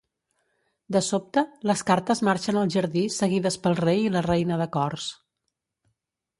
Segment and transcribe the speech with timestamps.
[0.95, 1.43] De sobte,
[1.73, 5.09] les cartes marxen al jardí seguides pel rei i la reina de cors.